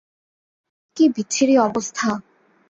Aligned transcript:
কি 0.97 1.03
বিচ্ছিরি 1.15 1.55
অবস্থা! 1.59 2.09